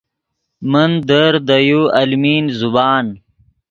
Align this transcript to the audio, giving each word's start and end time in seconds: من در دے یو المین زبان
من 0.71 0.91
در 1.09 1.33
دے 1.47 1.57
یو 1.69 1.81
المین 1.99 2.45
زبان 2.59 3.05